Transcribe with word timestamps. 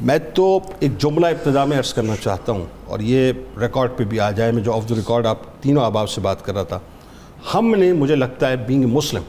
میں 0.00 0.18
تو 0.34 0.58
ایک 0.80 0.98
جملہ 0.98 1.26
ابتدا 1.26 1.64
میں 1.64 1.78
عرض 1.78 1.94
کرنا 1.94 2.16
چاہتا 2.16 2.52
ہوں 2.52 2.64
اور 2.84 3.00
یہ 3.00 3.32
ریکارڈ 3.60 3.90
پہ 3.96 4.04
بھی 4.04 4.20
آ 4.20 4.30
جائے، 4.30 4.52
میں 4.52 4.62
جو 4.62 4.74
آف 4.74 4.88
دا 4.88 4.94
ریکارڈ 4.94 5.26
آپ 5.26 5.38
تینوں 5.60 5.84
احباب 5.84 6.10
سے 6.10 6.20
بات 6.20 6.44
کر 6.44 6.54
رہا 6.54 6.62
تھا۔ 6.62 6.78
ہم 7.54 7.74
نے، 7.74 7.92
مجھے 7.92 8.16
لگتا 8.16 8.48
ہے 8.48 8.56
بینگ 8.56 8.84
مسلم 8.84 9.22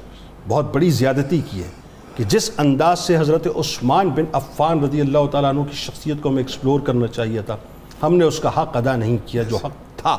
بہت 0.48 0.74
بڑی 0.74 0.90
زیادتی 0.90 1.42
کی 1.52 1.64
ہے 1.64 1.70
کہ 2.16 2.24
جس 2.24 2.52
انداز 2.58 3.00
سے 3.00 3.18
حضرت 3.18 3.48
عثمان 3.56 4.10
بن 4.10 4.24
عفان 4.34 4.84
رضی 4.84 5.02
اللہ 5.02 5.26
تعالیٰ 5.32 5.50
عنہ 5.50 5.62
کی 5.62 5.76
شخصیت 5.76 6.18
کو 6.22 6.30
ہمیں 6.30 6.44
ایکسپلور 6.44 6.80
کرنا 6.80 7.08
چاہیے 7.08 7.42
تھا، 7.42 7.58
ہم 8.04 8.16
نے 8.16 8.26
اس 8.26 8.40
کا 8.40 8.50
حق 8.50 8.78
ادا 8.78 8.96
نہیں 8.96 9.18
کیا 9.26 9.44
جو 9.44 9.58
حق 9.58 9.98
تھا۔ 9.98 10.18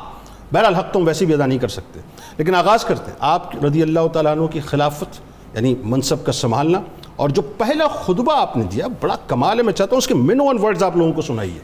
بہرحال 0.52 0.74
حق 0.74 0.92
تو 0.92 0.98
ہم 0.98 1.06
ویسے 1.06 1.24
بھی 1.24 1.34
ادا 1.34 1.46
نہیں 1.46 1.58
کر 1.58 1.68
سکتے۔ 1.68 2.00
لیکن 2.38 2.54
آغاز 2.54 2.84
کرتے 2.84 3.10
ہیں، 3.10 3.18
آپ 3.20 3.64
رضی 3.64 3.82
اللہ 3.82 4.06
تعالیٰ 4.12 4.32
عنہ 4.32 4.46
کی 4.46 4.60
خلافت 4.60 5.20
یعنی 5.54 5.74
منصب 5.82 6.24
کا 6.24 6.32
سنبھالنا 6.32 6.80
اور 7.18 7.28
جو 7.28 7.42
پہلا 7.42 7.86
خطبہ 7.86 8.32
آپ 8.36 8.56
نے 8.56 8.64
دیا، 8.72 8.86
بڑا 9.00 9.16
کمال 9.26 9.58
ہے، 9.58 9.62
میں 9.62 9.72
چاہتا 9.72 9.90
ہوں 9.92 9.98
اس 9.98 10.06
کے 10.06 10.14
من 10.14 10.40
ون 10.40 10.58
ورڈز 10.62 10.82
آپ 10.82 10.96
لوگوں 10.96 11.12
کو 11.12 11.22
سنائیے۔ 11.22 11.58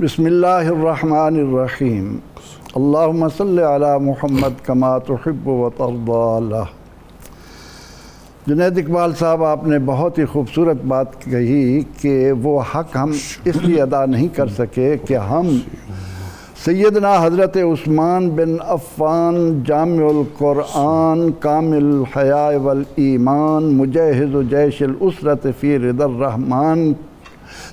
بسم 0.00 0.24
اللہ 0.24 0.46
الرحمن 0.46 1.36
الرحیم۔ 1.36 2.16
اللہم 2.74 3.28
صلی 3.28 3.62
علی 3.62 4.04
محمد 4.04 4.66
کما 4.66 4.98
تحب 4.98 5.48
و 5.48 5.70
ترضا 5.76 6.36
اللہ۔ 6.36 6.64
جنید 8.46 8.78
اقبال 8.78 9.14
صاحب، 9.14 9.44
آپ 9.44 9.64
نے 9.64 9.78
بہت 9.78 10.18
ہی 10.18 10.24
خوبصورت 10.24 10.76
بات 10.76 11.24
کہی 11.24 11.80
کہ 12.00 12.32
وہ 12.32 12.60
حق 12.74 12.96
ہم 12.96 13.12
اس 13.44 13.56
لیے 13.56 13.82
ادا 13.82 14.04
نہیں 14.06 14.28
کر 14.28 14.46
سکے 14.48 14.96
کہ 15.08 15.16
ہم 15.16 15.58
سیدنا 16.64 17.24
حضرت 17.24 17.56
عثمان 17.56 18.30
بن 18.30 18.56
عفان 18.60 19.62
جامع 19.66 20.08
القرآن 20.08 21.32
کامل 21.32 22.02
حیاء 22.16 22.58
والایمان 22.62 23.64
مجہز 23.64 24.34
و 24.34 24.42
جیش 24.42 24.82
الاسرت 24.82 25.46
فی 25.60 25.78
رد 25.78 26.00
الرحمن 26.00 26.92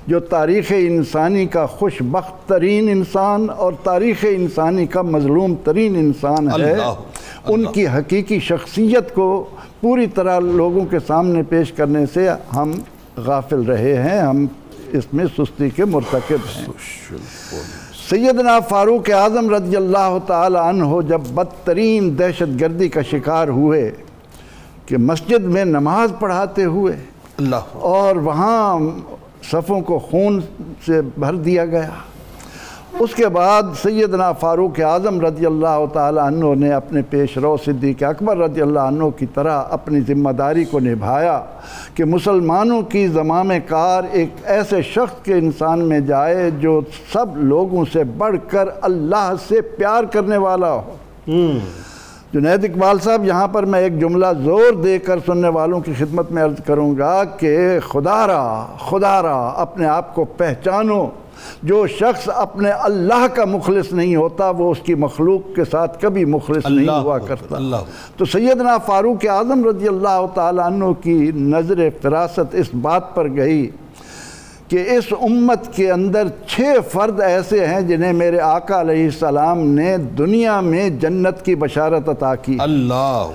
جو 0.08 0.20
تاریخ 0.20 0.72
انسانی 0.78 1.46
کا 1.46 1.66
خوش 1.66 2.02
بخت 2.02 2.50
ترین 2.50 2.90
انسان 2.90 3.48
اور 3.58 3.74
تاریخ 3.84 4.26
انسانی 4.30 4.86
کا 4.86 5.02
مظلوم 5.02 5.56
ترین 5.64 5.96
انسان 5.96 6.48
ہے۔ 6.48 6.76
ان 7.48 7.66
کی 7.72 7.88
حقیقی 7.88 8.40
شخصیت 8.40 9.14
کو 9.14 9.46
پوری 9.82 10.08
طرح 10.08 10.40
لوگوں 10.40 10.86
کے 10.86 10.98
سامنے 11.08 11.44
پیش 11.44 11.72
کرنے 11.72 12.06
سے 12.14 12.30
ہم 12.56 12.72
غافل 13.18 13.62
رہے 13.62 13.96
ہیں۔ 13.96 14.20
ہم 14.22 14.46
اس 14.92 15.14
میں 15.14 15.26
سستی 15.38 15.70
کے 15.70 15.86
مرتکب 15.86 16.38
ہیں۔ 16.56 16.66
سیدنا 18.10 18.60
فاروق 18.60 19.10
اعظم 19.14 19.50
رضی 19.54 19.76
اللہ 19.76 20.18
تعالی 20.28 20.58
عنہ 20.58 21.02
جب 21.08 21.22
بدترین 21.34 22.18
دہشت 22.20 22.60
گردی 22.62 22.90
کا 22.90 23.02
شکار 23.02 23.48
ہوئے 23.48 23.92
کہ 24.86 24.98
مسجد 24.98 25.46
میں 25.56 25.64
نماز 25.66 26.12
پڑھاتے 26.20 26.64
ہوئے 26.64 26.96
اللہ 27.38 27.76
اور 27.92 28.16
وہاں 28.16 28.80
صفوں 29.52 29.82
کو 29.82 30.00
خون 30.00 30.40
سے 30.86 31.02
بھر 31.02 31.36
دیا 31.36 31.66
گیا۔ 31.66 31.90
اس 33.00 33.16
کے 33.16 33.28
بعد 33.28 33.64
سیدنا 33.82 34.32
فاروق 34.32 34.80
اعظم 34.80 35.20
رضی 35.22 35.46
اللہ 35.46 35.86
تعالی 35.94 36.20
عنہ 36.20 36.54
نے 36.56 36.72
اپنے 36.74 37.02
پیش 37.10 37.38
رو 37.38 37.58
صدیق 37.66 38.04
اکبر 38.04 38.38
رضی 38.38 38.62
اللہ 38.62 38.80
عنہ 38.80 39.10
کی 39.18 39.26
طرح 39.26 39.62
اپنی 39.70 40.00
ذمہ 40.02 40.30
داری 40.30 40.64
کو 40.66 40.80
نبھایا 40.80 41.42
کہ 41.96 42.06
مسلمانوں 42.06 42.82
کی 42.82 43.08
زمام 43.08 43.52
کار 43.68 44.04
ایک 44.12 44.30
ایسے 44.44 44.82
شخص 44.82 45.24
کے 45.24 45.34
انسان 45.34 45.80
میں 45.80 46.00
جائے 46.00 46.50
جو 46.60 46.82
سب 47.14 47.38
لوگوں 47.38 47.84
سے 47.94 48.04
بڑھ 48.04 48.36
کر 48.48 48.70
اللہ 48.82 49.32
سے 49.48 49.62
پیار 49.62 50.04
کرنے 50.04 50.38
والا 50.38 50.72
ہو۔ 50.72 50.96
جنید 52.34 52.64
اقبال 52.64 53.00
صاحب 53.00 53.26
یہاں 53.26 53.48
پر 53.48 53.66
میں 53.66 53.80
ایک 53.80 54.00
جملہ 54.00 54.28
زور 54.44 54.74
دے 54.84 55.00
کر 55.00 55.20
سننے 55.26 55.48
والوں 55.48 55.80
کی 55.80 55.94
خدمت 55.98 56.32
میں 56.32 56.44
عرض 56.44 56.64
کروں 56.66 56.98
گا 56.98 57.24
کہ 57.24 57.80
خدا 57.88 58.28
را 58.28 58.66
خدا 58.90 59.22
را 59.22 59.38
اپنے 59.56 59.88
آپ 59.88 60.16
کو 60.16 60.26
پہچانو۔ 60.26 61.06
جو 61.64 61.88
شخص 61.88 62.30
اپنے 62.36 62.70
اللہ 62.70 63.28
کا 63.34 63.46
مخلص 63.46 63.94
نہیں 63.94 64.16
ہوتا 64.16 64.50
وہ 64.50 64.72
اس 64.72 64.78
کی 64.84 64.96
مخلوق 64.96 65.56
کے 65.56 65.66
ساتھ 65.72 66.02
کبھی 66.02 66.26
مخلص 66.26 66.66
نہیں 66.66 66.90
ہوا 67.04 67.18
کرتا۔ 67.18 67.58
تو 68.18 68.26
سیدنا 68.26 68.78
فاروق 68.78 69.26
اعظم 69.30 69.68
رضی 69.70 69.88
اللہ 69.88 70.26
تعالیٰ 70.34 70.66
عنہ 70.66 70.92
کی 71.04 71.32
نظر 71.36 71.90
فراست 72.02 72.56
اس 72.56 72.68
بات 72.82 73.16
پر 73.16 73.28
گئی 73.30 73.70
کہ 74.68 74.84
اس 74.90 75.14
امت 75.22 75.74
کے 75.76 75.92
اندر 75.92 76.28
چھ 76.48 76.62
فرد 76.92 77.20
ایسے 77.22 77.66
ہیں 77.66 77.82
جنہیں 77.82 78.14
میرے 78.14 78.40
آقا 78.40 78.82
علیہ 78.82 79.04
السلام 79.04 79.60
نے 79.68 79.98
دنیا 79.98 80.60
میں 80.62 80.90
جنت 80.90 81.46
کی 81.46 81.56
بشارت 81.56 82.10
عطا 82.10 82.36
کی۔ 82.36 82.58
اللہ 82.60 83.30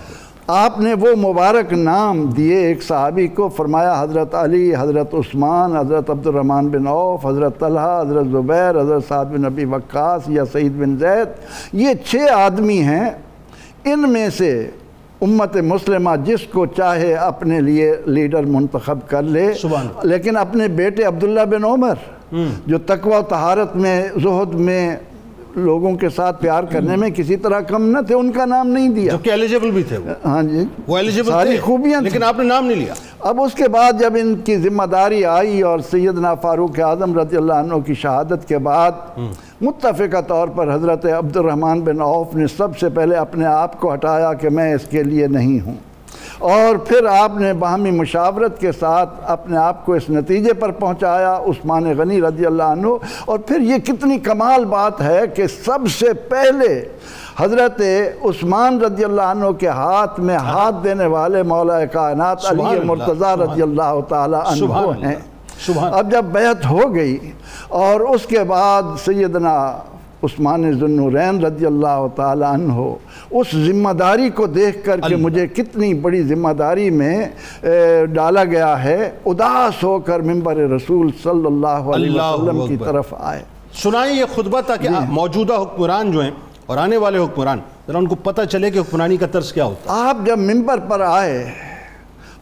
آپ 0.52 0.80
نے 0.80 0.94
وہ 0.94 1.08
مبارک 1.16 1.72
نام 1.72 2.26
دیے 2.26 2.56
ایک 2.56 2.82
صحابی 2.82 3.26
کو 3.28 3.48
فرمایا 3.48 4.02
حضرت 4.02 4.34
علی 4.34 4.72
حضرت 4.78 5.14
عثمان 5.14 5.76
حضرت 5.76 6.10
عبد 6.10 6.26
الرحمن 6.26 6.68
بن 6.68 6.86
عوف 6.86 7.26
حضرت 7.26 7.58
طلحہ 7.58 8.00
حضرت 8.00 8.26
زبیر 8.26 8.80
حضرت 8.80 9.02
سعد 9.08 9.26
بن 9.26 9.42
نبی 9.42 9.64
وقاص 9.64 10.22
یا 10.28 10.44
سعید 10.52 10.72
بن 10.72 10.96
زید 10.98 11.28
یہ 11.72 11.88
چھ 12.06 12.16
آدمی 12.34 12.78
ہیں۔ 12.82 13.10
ان 13.84 14.12
میں 14.12 14.28
سے 14.30 14.70
امت 15.20 15.56
مسلمہ 15.56 16.10
جس 16.24 16.40
کو 16.52 16.66
چاہے 16.66 17.14
اپنے 17.14 17.60
لیے 17.60 17.96
لیڈر 18.06 18.42
منتخب 18.42 18.98
کر 19.06 19.22
لے۔ 19.22 19.52
لیکن 20.02 20.36
اپنے 20.36 20.68
بیٹے 20.68 21.02
عبداللہ 21.02 21.44
بن 21.50 21.64
عمر 21.64 21.94
جو 22.66 22.78
تقوی 22.78 23.14
و 23.14 23.22
طہارت 23.22 23.76
میں 23.76 24.08
زہد 24.22 24.54
میں 24.54 24.96
لوگوں 25.56 25.96
کے 25.96 26.08
ساتھ 26.08 26.42
پیار 26.42 26.64
کرنے 26.64 26.96
میں 26.96 27.10
کسی 27.10 27.36
طرح 27.36 27.60
کم 27.60 27.90
نہ 27.90 27.98
تھے 28.00 28.14
ان 28.14 28.32
کا 28.32 28.44
نام 28.44 28.68
نہیں 28.68 28.88
دیا۔ 28.88 29.12
جو 29.12 29.18
کہ 29.18 29.30
ایلیجیبل 29.30 29.70
بھی 29.70 29.82
تھے 29.82 29.98
وہ۔ 29.98 30.10
ہاں 30.24 30.42
جی۔ 30.42 30.64
وہ 30.86 30.96
ایلیجیبل 30.96 31.30
ساری 31.30 31.56
خوبیاں 31.56 32.00
لیکن 32.00 32.22
آپ 32.22 32.38
نے 32.38 32.44
نام 32.44 32.66
نہیں 32.66 32.76
لیا۔ 32.76 32.94
اب 33.20 33.40
اس 33.42 33.54
کے 33.54 33.68
بعد 33.68 33.92
جب 34.00 34.12
ان 34.20 34.34
کی 34.34 34.56
ذمہ 34.56 34.82
داری 34.82 35.24
آئی 35.24 35.62
اور 35.62 35.78
سیدنا 35.90 36.34
فاروق 36.34 36.80
اعظم 36.80 37.18
رضی 37.18 37.36
اللہ 37.36 37.52
عنہ 37.52 37.74
کی 37.74 37.94
شہادت 37.94 38.48
کے 38.48 38.58
بعد 38.58 39.18
متفقہ 39.60 40.20
طور 40.20 40.48
پر 40.48 40.74
حضرت 40.74 41.06
عبد 41.06 41.36
الرحمن 41.36 41.80
بن 41.80 42.00
عوف 42.00 42.34
نے 42.34 42.46
سب 42.46 42.78
سے 42.78 42.88
پہلے 42.88 43.16
اپنے 43.16 43.46
آپ 43.46 43.80
کو 43.80 43.94
ہٹایا 43.94 44.32
کہ 44.34 44.48
میں 44.48 44.74
اس 44.74 44.84
کے 44.90 45.02
لیے 45.02 45.26
نہیں 45.26 45.60
ہوں۔ 45.66 45.74
اور 46.40 46.76
پھر 46.76 47.04
آپ 47.06 47.32
نے 47.36 47.52
باہمی 47.52 47.90
مشاورت 47.90 48.60
کے 48.60 48.72
ساتھ 48.72 49.10
اپنے 49.22 49.56
آپ 49.56 49.86
کو 49.86 49.92
اس 49.92 50.10
نتیجے 50.10 50.52
پر 50.52 50.70
پہنچایا 50.70 51.36
عثمان 51.36 51.84
غنی 51.98 52.20
رضی 52.22 52.46
اللہ 52.46 52.62
عنہ۔ 52.62 52.86
اور 53.24 53.38
پھر 53.38 53.60
یہ 53.60 53.78
کتنی 53.78 54.18
کمال 54.18 54.64
بات 54.64 55.00
ہے 55.00 55.20
کہ 55.36 55.46
سب 55.46 55.78
سے 55.98 56.12
پہلے 56.28 56.88
حضرت 57.40 57.80
عثمان 58.24 58.80
رضی 58.80 59.04
اللہ 59.04 59.22
عنہ 59.22 59.50
کے 59.50 59.68
ہاتھ 59.68 60.20
میں 60.20 60.36
ہاتھ 60.36 60.74
دینے 60.84 61.06
والے 61.06 61.42
مولا 61.42 61.84
کائنات 61.84 62.46
علی 62.46 62.62
مرتضی 62.84 63.42
رضی 63.42 63.62
اللہ 63.62 64.00
تعالی 64.08 64.36
عنہ 64.36 64.72
ہیں۔ 65.06 65.16
اب 65.92 66.10
جب 66.10 66.24
بیعت 66.24 66.66
ہو 66.66 66.94
گئی 66.94 67.32
اور 67.68 68.00
اس 68.00 68.26
کے 68.26 68.42
بعد 68.44 68.82
سیدنا 69.04 69.54
عثمان 70.22 70.72
ذنورین 70.72 71.44
رضی 71.44 71.66
اللہ 71.66 72.06
تعالی 72.16 72.44
عنہ 72.44 72.72
اس 73.30 73.46
ذمہ 73.66 73.92
داری 73.92 74.28
کو 74.30 74.46
دیکھ 74.46 74.84
کر 74.84 75.00
کہ 75.00 75.16
مجھے 75.16 75.46
کتنی 75.46 75.94
بڑی 75.94 76.22
ذمہ 76.22 76.52
داری 76.52 76.90
میں 76.90 77.26
ڈالا 78.12 78.44
گیا 78.44 78.82
ہے 78.84 79.10
اداس 79.26 79.82
ہو 79.84 79.98
کر 79.98 80.20
ممبر 80.20 80.56
رسول 80.56 81.10
صلی 81.22 81.46
اللہ 81.46 81.66
علیہ 81.66 82.20
وسلم 82.20 82.66
کی 82.66 82.76
طرف 82.76 83.14
آئے۔ 83.18 83.42
سنائیں 83.82 84.14
یہ 84.16 84.24
خطبہ 84.34 84.60
تاکہ 84.60 84.88
جی۔ 84.88 84.94
موجودہ 85.08 85.52
حکمران 85.52 86.10
جو 86.12 86.20
ہیں 86.20 86.30
اور 86.66 86.76
آنے 86.76 86.96
والے 86.96 87.18
حکمران 87.18 87.58
ذرا 87.86 87.98
ان 87.98 88.06
کو 88.06 88.14
پتہ 88.14 88.42
چلے 88.50 88.70
کہ 88.70 88.78
حکمرانی 88.78 89.16
کا 89.16 89.26
طرز 89.26 89.52
کیا 89.52 89.64
ہوتا 89.64 90.08
آپ 90.08 90.16
جب 90.24 90.38
ممبر 90.38 90.78
پر 90.78 91.00
آئے 91.00 91.44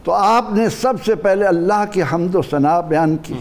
تو 0.03 0.11
آپ 0.11 0.45
نے 0.53 0.69
سب 0.69 0.93
سے 1.05 1.15
پہلے 1.15 1.45
اللہ 1.45 1.83
کی 1.91 2.01
حمد 2.13 2.35
و 2.35 2.41
ثناء 2.41 2.81
بیان 2.81 3.15
کی۔ 3.23 3.33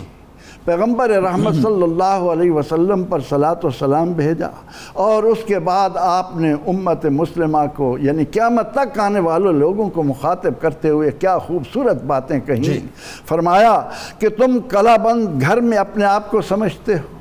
پیغمبر 0.68 1.10
رحمت 1.10 1.54
صلی 1.54 1.82
اللہ 1.82 2.04
علیہ 2.04 2.50
وسلم 2.50 3.04
پر 3.04 3.20
صلاة 3.28 3.60
و 3.62 3.70
سلام 3.70 4.12
بھیجا 4.12 4.48
اور 4.92 5.22
اس 5.22 5.38
کے 5.46 5.58
بعد 5.58 5.90
آپ 5.94 6.36
نے 6.36 6.52
امت 6.52 7.04
مسلمہ 7.04 7.58
کو 7.76 7.98
یعنی 7.98 8.24
قیامت 8.24 8.74
تک 8.74 8.98
آنے 8.98 9.20
والوں 9.20 9.52
لوگوں 9.52 9.88
کو 9.88 10.02
مخاطب 10.02 10.52
کرتے 10.60 10.88
ہوئے 10.88 11.10
کیا 11.10 11.38
خوبصورت 11.38 12.02
باتیں 12.02 12.40
کہیں۔ 12.40 12.86
فرمایا 13.26 13.82
کہ 14.18 14.28
تم 14.28 14.58
کلا 14.68 14.96
بند 14.96 15.42
گھر 15.42 15.60
میں 15.60 15.78
اپنے 15.78 16.04
آپ 16.04 16.30
کو 16.30 16.40
سمجھتے 16.40 16.94
ہو 16.94 17.16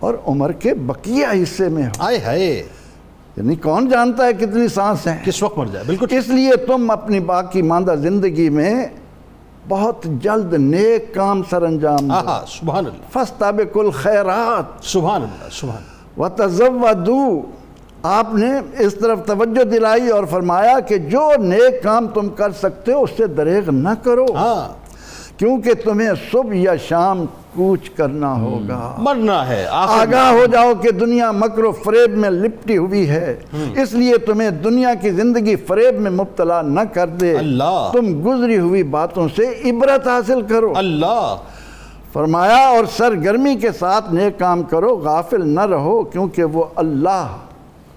اور 0.00 0.14
عمر 0.26 0.52
کے 0.52 0.74
بقیہ 0.74 1.26
حصے 1.32 1.68
میں 1.68 1.82
ہو۔ 1.82 1.90
آئے 1.98 2.18
ہائے۔ 2.18 2.62
یعنی 3.36 3.56
کون 3.56 3.88
جانتا 3.88 4.24
ہے 4.24 4.32
کتنی 4.32 4.68
سانس 4.68 5.06
ہیں؟ 5.06 5.18
کس 5.24 5.42
وقت 5.42 5.58
مر 5.58 5.66
جائے؟ 5.66 5.84
بالکل۔ 5.86 6.06
اس 6.10 6.28
لیے 6.28 6.56
تم 6.56 6.90
اپنی 6.90 7.20
باقی 7.20 7.62
ماندہ 7.62 7.94
زندگی 7.94 8.48
میں 8.48 8.86
بہت 9.68 10.04
جلد 10.04 10.54
نیک 10.54 11.14
کام 11.14 11.42
سر 11.50 11.62
انجام 11.62 12.10
آہا 12.10 12.44
سبحان 12.48 12.86
اللہ۔ 12.86 13.10
فَاسْتَبِقُ 13.12 13.78
الْخَيْرَاتِ 13.80 14.84
سبحان 14.84 15.22
اللہ 15.22 15.48
سبحان 15.52 15.82
وَتَزَوَّدُوا 16.20 17.42
آپ 18.02 18.34
نے 18.34 18.52
اس 18.78 18.94
طرف 18.94 19.18
توجہ 19.26 19.64
دلائی 19.64 20.08
اور 20.08 20.24
فرمایا 20.24 20.80
کہ 20.80 20.98
جو 20.98 21.30
نیک 21.38 21.82
کام 21.82 22.08
تم 22.08 22.28
کر 22.28 22.52
سکتے 22.52 22.92
ہو 22.92 23.02
اس 23.02 23.10
سے 23.16 23.26
دریغ 23.26 23.70
نہ 23.70 23.88
کرو۔ 24.02 24.26
ہاں۔ 24.34 24.68
کیونکہ 25.36 25.74
تمہیں 25.74 26.10
صبح 26.32 26.52
یا 26.52 26.76
شام 26.76 27.26
کوچ 27.54 27.90
کرنا 27.90 28.34
ہوگا۔ 28.34 28.94
مرنا 28.98 29.48
ہے 29.48 29.66
آگاہ 29.70 30.32
ہو 30.32 30.46
جاؤ 30.52 30.72
کہ 30.82 30.90
دنیا 30.90 31.30
مکر 31.30 31.64
و 31.64 31.72
فریب 31.72 32.18
میں 32.18 32.30
لپٹی 32.30 32.76
ہوئی 32.76 33.08
ہے۔ 33.10 33.40
اس 33.76 33.92
لیے 33.92 34.18
تمہیں 34.18 34.50
دنیا 34.50 34.94
کی 34.94 35.10
زندگی 35.10 35.56
فریب 35.56 36.00
میں 36.00 36.10
مبتلا 36.10 36.62
نہ 36.62 36.80
کر 36.92 37.06
دے۔ 37.06 37.36
اللہ۔ 37.36 37.90
تم 37.92 38.22
گزری 38.26 38.58
ہوئی 38.58 38.82
باتوں 38.82 39.28
سے 39.36 39.70
عبرت 39.70 40.08
حاصل 40.08 40.42
کرو۔ 40.42 40.72
اللہ۔ 40.76 41.36
فرمایا 42.12 42.68
اور 42.68 42.84
سرگرمی 42.96 43.54
کے 43.54 43.72
ساتھ 43.78 44.14
نیک 44.14 44.38
کام 44.38 44.62
کرو 44.62 44.96
غافل 44.96 45.48
نہ 45.48 45.60
رہو 45.60 46.02
کیونکہ 46.02 46.44
وہ 46.44 46.64
اللہ 46.76 47.26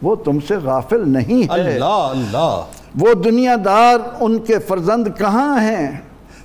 وہ 0.01 0.15
تم 0.15 0.37
سے 0.47 0.55
غافل 0.63 1.09
نہیں 1.09 1.43
ہے۔ 1.43 1.47
اللہ 1.49 1.85
اللہ۔ 1.85 2.61
وہ 2.99 3.13
دنیا 3.13 3.55
دار 3.65 3.95
ان 4.19 4.39
کے 4.39 4.59
فرزند 4.59 5.07
کہاں 5.17 5.61
ہیں؟ 5.61 5.91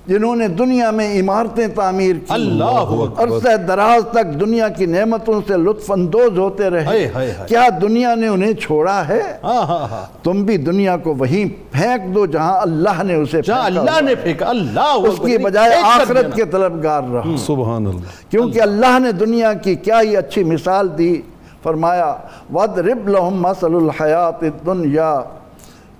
جنہوں 0.09 0.35
نے 0.35 0.47
دنیا 0.47 0.91
میں 0.91 1.19
عمارتیں 1.19 1.67
تعمیر 1.67 2.13
کی 2.13 2.25
اللہ 2.29 2.63
اکبر۔ 2.63 3.23
عرصہ 3.23 3.57
دراز 3.57 4.07
تک 4.11 4.39
دنیا 4.39 4.69
کی 4.69 4.85
نعمتوں 4.85 5.41
سے 5.47 5.53
لطف 5.57 5.91
اندوز 5.91 6.39
ہوتے 6.39 6.69
رہے۔ 6.69 7.09
کیا 7.47 7.67
دنیا 7.81 8.15
نے 8.15 8.27
انہیں 8.27 8.53
چھوڑا 8.53 9.07
ہے؟ 9.07 9.21
ہاں 9.43 9.67
ہاں 9.67 9.87
ہاں۔ 9.87 10.23
تم 10.23 10.43
بھی 10.43 10.57
دنیا 10.57 10.97
کو 10.97 11.15
وہیں 11.19 11.73
پھینک 11.73 12.15
دو 12.15 12.25
جہاں 12.25 12.61
اللہ 12.61 13.03
نے 13.03 13.13
اسے 13.13 13.41
جہاں 13.41 13.63
پھینکا 13.63 13.81
اللہ 13.81 14.01
نے 14.01 14.15
پھینکا 14.15 14.45
اللہ 14.49 14.79
اس 14.79 15.19
کی 15.25 15.37
بجائے 15.37 15.75
آخرت 15.83 16.35
کے 16.35 16.45
طلبگار 16.45 17.01
رہو 17.13 17.37
سبحان 17.37 17.87
اللہ۔ 17.87 18.31
کیونکہ 18.31 18.61
اللہ 18.61 18.99
نے 18.99 19.11
دنیا 19.11 19.53
کی 19.53 19.75
کیا 19.75 20.01
ہی 20.01 20.17
اچھی 20.17 20.43
مثال 20.43 20.97
دی۔ 20.97 21.21
فرمایا 21.63 22.15
وَضْرِبْ 22.53 23.09
لَهُمْ 23.09 23.49
مَثَلُ 23.49 23.75
الْحَيَاةِ 23.75 24.47
الدُّنْيَا۔ 24.47 25.21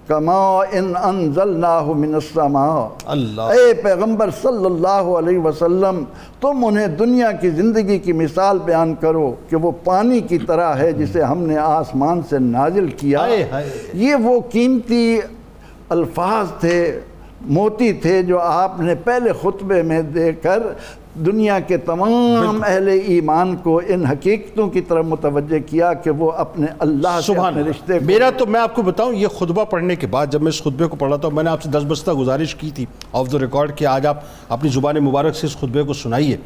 كَمَا 0.09 0.61
إِنْ 0.73 0.93
أَنزَلْنَاهُ 1.05 1.93
مِنَ 1.95 2.13
السَّمَاءِ. 2.13 2.87
اللہ. 3.05 3.41
اے 3.41 3.73
پیغمبر 3.73 4.29
صلی 4.41 4.65
اللہ 4.65 5.11
علیہ 5.19 5.39
وسلم 5.39 6.03
تم 6.41 6.65
انہیں 6.65 6.87
دنیا 6.87 7.31
کی 7.31 7.49
زندگی 7.49 7.99
کی 7.99 8.13
مثال 8.13 8.59
بیان 8.65 8.95
کرو 8.95 9.35
کہ 9.49 9.55
وہ 9.55 9.71
پانی 9.83 10.19
کی 10.19 10.37
طرح 10.37 10.75
ہے 10.75 10.91
جسے 10.91 11.21
ہم 11.21 11.43
نے 11.43 11.57
آسمان 11.57 12.21
سے 12.29 12.39
نازل 12.39 12.87
کیا۔ 12.87 13.19
یہ 13.93 14.15
وہ 14.15 14.39
قیمتی 14.51 15.19
الفاظ 15.89 16.59
تھے 16.59 16.99
موتی 17.41 17.93
تھے 17.93 18.23
جو 18.23 18.39
آپ 18.39 18.79
نے 18.79 18.95
پہلے 18.95 19.31
خطبے 19.41 19.81
میں 19.83 20.01
دے 20.01 20.31
کر 20.31 20.59
دنیا 21.25 21.59
کے 21.59 21.77
تمام 21.77 22.63
اہل 22.67 22.99
ایمان 23.05 23.55
کو 23.55 23.81
ان 23.87 24.05
حقیقتوں 24.05 24.67
کی 24.67 24.81
طرف 24.81 25.05
متوجہ 25.05 25.59
کیا 25.65 25.93
کہ 25.93 26.09
وہ 26.09 26.31
اپنے 26.31 26.67
اللہ 26.79 27.19
سے 27.25 27.33
اپنے 27.33 27.61
رشتے 27.61 27.99
میرا 27.99 28.29
تو 28.37 28.45
میں 28.45 28.59
آپ 28.59 28.75
کو 28.75 28.81
بتاؤں 28.81 29.13
یہ 29.13 29.27
خطبہ 29.27 29.65
پڑھنے 29.65 29.95
کے 29.95 30.07
بعد 30.07 30.27
جب 30.27 30.41
میں 30.41 30.49
اس 30.49 30.59
خطبے 30.59 30.85
کو 30.85 30.95
پڑھا 30.95 31.15
تھا 31.15 31.29
میں 31.29 31.43
نے 31.43 31.49
آپ 31.49 31.63
سے 31.63 31.69
دس 31.69 31.83
بستہ 31.87 32.11
گزارش 32.11 32.55
کی 32.55 32.71
تھی۔ 32.71 32.85
آف 33.13 33.31
دا 33.31 33.39
ریکارڈ 33.39 33.75
کہ 33.75 33.85
آج 33.85 34.05
آپ 34.05 34.17
اپنی 34.49 34.69
زبان 34.69 34.95
مبارک 34.95 35.35
سے 35.35 35.47
اس 35.47 35.57
خطبے 35.57 35.83
کو 35.83 35.93
سنائیے۔ 35.93 36.37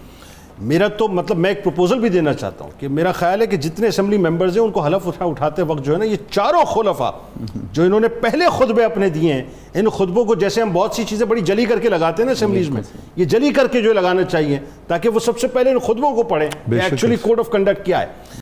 میرا 0.62 0.88
تو 0.88 1.08
مطلب 1.08 1.38
میں 1.38 1.50
ایک 1.50 1.64
پروپوزل 1.64 2.00
بھی 2.00 2.10
دینا 2.10 2.34
چاہتا 2.34 2.66
ہوں 2.66 2.72
کہ 2.80 2.88
میرا 2.88 3.12
خیال 3.12 3.42
ہے 3.42 3.48
کہ 3.48 3.58
جتنے 3.58 3.88
اسمبلی 3.88 4.18
ممبرز 4.18 4.58
ہیں 4.58 4.64
ان 4.64 4.72
کو 4.72 4.80
حلف 4.80 5.08
اٹھا 5.08 5.26
اٹھاتے 5.26 5.62
وقت 5.62 5.84
جو 5.86 5.94
ہے 5.94 5.98
نا 5.98 6.06
یہ 6.06 6.16
چاروں 6.32 6.64
خلفاء 6.66 7.12
جو 7.74 7.84
انہوں 7.84 8.00
نے 8.00 8.08
پہلے 8.08 8.46
خطبے 8.52 8.84
اپنے 8.84 9.10
دیے 9.10 9.34
ہیں 9.34 9.44
ان 9.74 9.90
خطبوں 9.90 10.26
کو 10.26 10.36
جیسے 10.36 10.62
ہم 10.62 10.72
بہت 10.74 10.96
سی 10.96 11.04
چیزیں 11.04 11.26
بڑی 11.26 11.42
جلی 11.42 11.66
کر 11.66 11.80
کے 11.80 11.90
لگاتے 11.90 12.24
ہیں 12.24 12.26
نا 12.26 12.32
اسمبلیز 12.32 12.70
میں 12.70 12.82
یہ 13.16 13.26
جلی 13.26 13.52
کر 13.52 13.68
کے 13.68 13.82
جو 13.82 13.94
لگانا 13.94 14.24
چاہیے 14.24 14.60
تاکہ 14.88 15.10
وہ 15.10 15.20
سب 15.20 15.40
سے 15.40 15.48
پہلے 15.48 15.72
ان 15.72 15.80
خطبوں 15.80 16.16
کو 16.16 16.24
پڑھیں 16.24 16.50
کہ 16.50 16.76
ایکچولی 16.82 17.16
کوڈ 17.22 17.40
آف 17.40 17.50
کنڈکٹ 17.50 17.86
کیا 17.86 18.02
ہے۔ 18.02 18.08